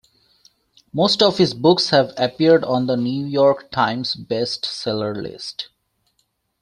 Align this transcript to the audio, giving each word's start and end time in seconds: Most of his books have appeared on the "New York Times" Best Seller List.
Most 0.91 1.21
of 1.21 1.37
his 1.37 1.53
books 1.53 1.89
have 1.91 2.11
appeared 2.17 2.63
on 2.63 2.87
the 2.87 2.97
"New 2.97 3.23
York 3.23 3.69
Times" 3.69 4.15
Best 4.15 4.65
Seller 4.65 5.13
List. 5.13 5.69